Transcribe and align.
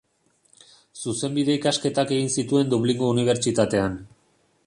Zuzenbide-ikasketak 1.01 2.15
egin 2.17 2.33
zituen 2.37 2.73
Dublingo 2.73 3.13
Unibertsitatean. 3.17 4.01